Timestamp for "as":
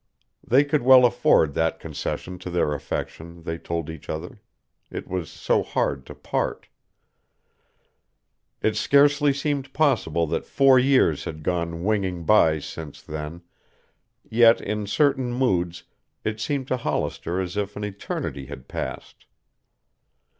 17.39-17.55